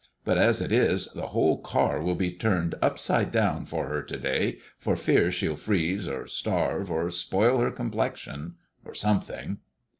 But 0.25 0.39
as 0.39 0.61
it 0.61 0.71
is, 0.71 1.09
the 1.13 1.27
whole 1.27 1.59
car 1.59 2.01
will 2.01 2.15
be 2.15 2.31
turned 2.31 2.73
upside 2.81 3.31
down 3.31 3.67
for 3.67 3.87
her 3.87 4.01
to 4.01 4.17
day, 4.17 4.57
for 4.79 4.95
fear 4.95 5.31
she'll 5.31 5.55
freeze, 5.55 6.07
or 6.07 6.25
starve, 6.25 6.89
or 6.89 7.11
spoil 7.11 7.59
her 7.59 7.69
complexion, 7.69 8.55
or 8.83 8.95
something." 8.95 9.59